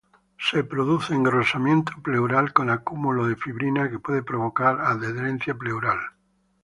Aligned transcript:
Se 0.39 0.63
produce 0.63 1.13
engrosamiento 1.13 1.93
pleural 2.01 2.53
con 2.53 2.71
acúmulo 2.71 3.27
de 3.27 3.35
fibrina 3.35 3.87
que 3.87 3.99
puede 3.99 4.23
provocar 4.23 4.81
adherencia 4.81 5.53
pleural. 5.53 5.99